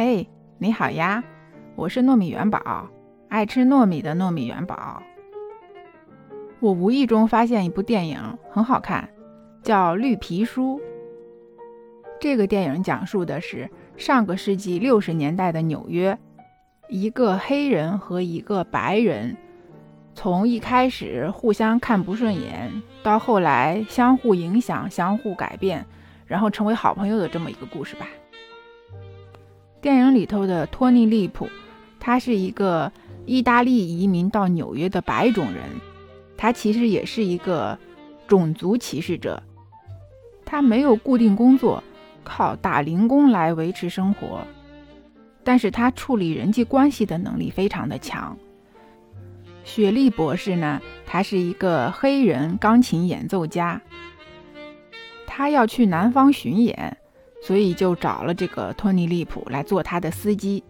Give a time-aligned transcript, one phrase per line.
[0.00, 0.28] 嘿，
[0.58, 1.24] 你好呀，
[1.74, 2.88] 我是糯米元宝，
[3.28, 5.02] 爱吃糯米的糯米元宝。
[6.60, 9.08] 我无意中发现一部电影很好看，
[9.60, 10.78] 叫《绿皮书》。
[12.20, 16.16] 这个电影讲述的是上个世纪六十年代的纽约，
[16.88, 19.36] 一个黑人和一个白人，
[20.14, 22.70] 从一开始互相看不顺眼，
[23.02, 25.84] 到后来相互影响、相互改变，
[26.24, 28.06] 然后成为好朋友的这么一个故事吧。
[29.80, 31.48] 电影里头的托尼·利普，
[32.00, 32.92] 他是一个
[33.26, 35.64] 意大利移民到纽约的白种人，
[36.36, 37.78] 他其实也是一个
[38.26, 39.42] 种族歧视者，
[40.44, 41.82] 他没有固定工作。
[42.24, 44.42] 靠打零工来维持生活，
[45.42, 48.36] 但是他处理人际关系的能力非常的强。
[49.64, 53.80] 雪莉博士呢，他是一个黑人钢琴演奏家，
[55.26, 56.98] 他要去南方巡演，
[57.42, 60.62] 所以就找了这个托尼·利普来做他的司机，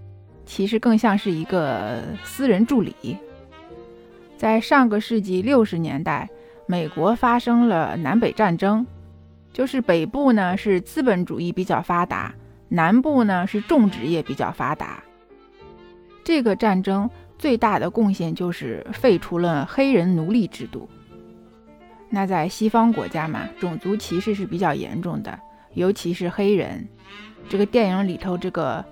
[0.46, 2.94] 其实更像是一个私人助理。
[4.36, 6.28] 在上个世纪六十年代，
[6.66, 8.86] 美国发生了南北战争。
[9.50, 12.32] 就是北部呢是资本主义比较发达，
[12.68, 15.02] 南部呢是种植业比较发达。
[16.22, 20.88] 这个战争最大的贡献就是废除了黑人奴隶制度。
[22.08, 25.36] 那在西方国家嘛，种族歧视是比较严重的，
[25.74, 26.88] 尤其是黑人。
[27.48, 28.84] 这个电影里头这个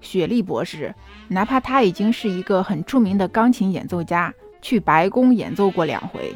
[0.00, 0.94] 雪莉博士，
[1.28, 6.32] 哪怕他已经是一个很出名的钢琴演奏家，去白宫演奏过两回。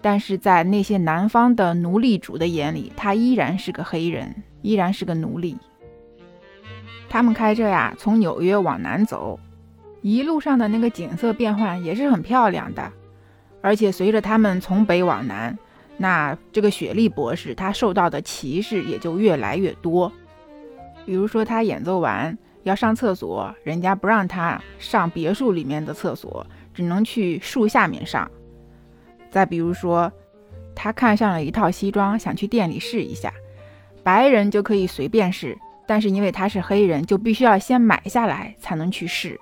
[0.00, 5.56] 但是在那些南方的奴隶主的眼里，他依然是个黑人，依然是个奴隶。
[7.08, 9.38] 他们开车呀，从纽约往南走，
[10.02, 12.92] 一路上的那个景色变换也是很漂亮的。
[13.62, 15.58] 而且随着他们从北往南，
[15.96, 20.10] 那这个雪莉博士他受到的歧视也就越来越多。
[21.06, 28.30] 比如说他演奏完要上厕所，人家不让他上别墅里面的厕所，只能去树下面上。
[29.30, 30.10] 再比如说，
[30.74, 33.32] 他看上了一套西装，想去店里试一下。
[34.02, 39.38] 白人就可以随便试，但是因为他是黑人，就必须要先买下来才能去试。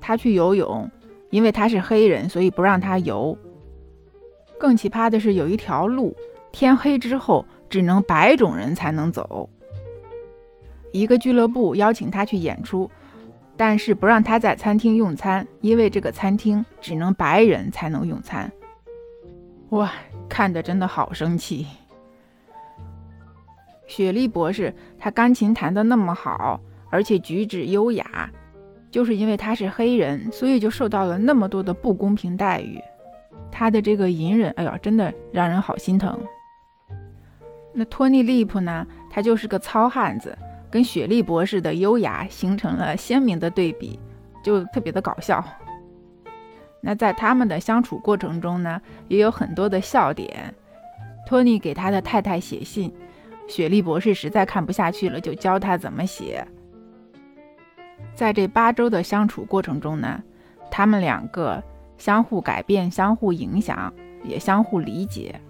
[0.00, 0.90] 他去游泳，
[1.30, 3.36] 因为他是黑人，所以不让他游。
[4.64, 6.16] 更奇葩的是，有一条路
[6.50, 9.46] 天黑之后只能白种人才能走。
[10.90, 12.90] 一个俱乐部邀请他去演出。
[13.56, 18.50] 但是不让他在餐厅用餐，因为这个餐厅只能白人才能用餐。
[19.68, 19.92] 哇，
[20.28, 21.66] 看的真的好生气。
[23.86, 26.58] 雪莉博士，他钢琴弹得那么好，
[26.90, 28.30] 而且举止优雅，
[28.90, 32.80] 就是因为他是黑人，所以就受到了那么多的不公平待遇。
[33.56, 36.18] 他的这个隐忍，哎呀，真的让人好心疼。
[37.72, 38.84] 那托尼·利普呢？
[39.08, 40.36] 他就是个糙汉子。
[40.70, 43.96] 跟雪莉博士的优雅形成了鲜明的对比，
[44.42, 45.42] 就特别的搞笑。
[46.80, 50.52] 那在他们的相处过程中呢，也有很多的笑点。
[51.28, 52.92] 托尼给他的太太写信，
[53.46, 56.44] 雪莉博士实在看不下去了，就教他怎么写。
[58.16, 60.20] 在这八周的相处过程中呢，
[60.72, 61.62] 他们两个
[61.96, 65.40] 相互改变、相互影响，也相互理解。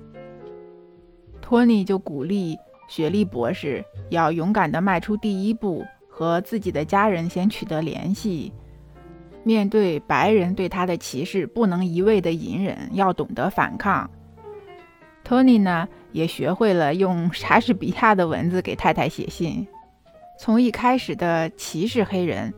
[1.41, 2.57] 托尼就鼓励。
[2.87, 8.53] 雪莉博士要勇敢地迈出第一步，和自己的家人先取得联系。
[9.43, 14.09] 面对白人对他的歧视，不能一味的隐忍，要懂得反抗。
[15.25, 19.67] 托尼呢，也学会了用莎士比亚的文字给太太写信。
[20.39, 22.53] 从一开始的歧视黑人，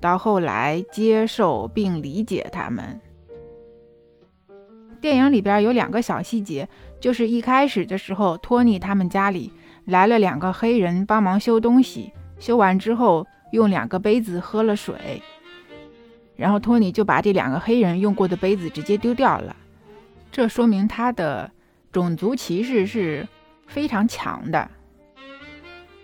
[0.00, 3.00] 到后来接受并理解他们。
[5.00, 6.68] 电影里边有两个小细节，
[7.00, 9.52] 就是一开始的时候，托尼他们家里。
[9.86, 15.22] 来了两个黑人帮忙修东西，修完之后用两个杯子喝了水，
[16.36, 19.56] 然后托尼就把这两个黑人用过的杯子直接丢掉了。
[20.30, 21.50] 这说明他的
[21.90, 23.26] 种族歧视是
[23.66, 24.70] 非常强的。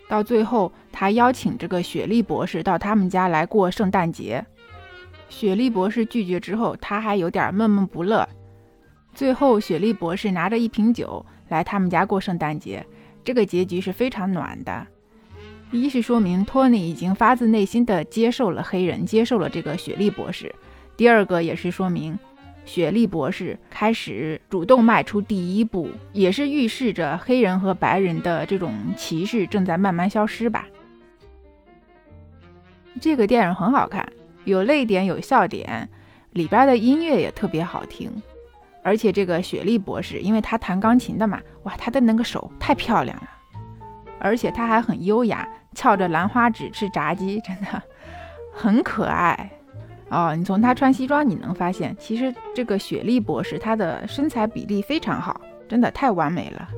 [0.09, 4.43] 到最后，他邀请这个雪莉博士到他们家来过圣诞节，
[5.29, 8.27] 雪莉博士拒绝之后，他还有点闷闷不乐。
[9.15, 12.85] 最后，雪莉博士拿着一瓶酒来他们家过圣诞节。
[13.23, 14.87] 这个结局是非常暖的，
[15.71, 20.49] 一是说明托尼已经发自内心的接受了黑人，接受了这个雪莉博士；
[20.97, 22.19] 第二个也是说明
[22.67, 30.67] 雪莉博士开始主动迈出第一步，也是预示着黑人和白人的这种歧视正在慢慢消失吧。
[33.01, 34.07] 这个电影很好看，
[34.45, 35.89] 有泪点，有笑点，
[36.33, 38.13] 里边的音乐也特别好听。
[38.85, 43.29] 而且这个雪莉博士，因为他弹钢琴的嘛，哇，他的那个手太漂亮了。
[44.21, 47.83] 而且他还很优雅，翘着兰花指吃炸鸡，真的
[48.53, 49.51] 很可爱
[50.11, 50.35] 哦。
[50.37, 56.69] 你从他穿西装，你能发现，其实这个雪莉博士她的身材比例非常好，真的太完美了。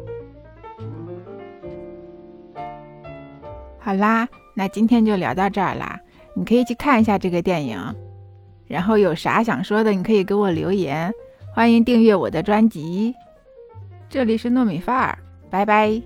[3.78, 6.00] 好啦，那今天就聊到这儿啦。
[6.34, 7.78] 你可以去看一下这个电影，
[8.66, 11.12] 然后有啥想说的，你可以给我留言。
[11.56, 13.14] 欢迎订阅我的专辑。
[14.10, 15.18] 这里是糯米饭儿，
[15.48, 16.02] 拜拜。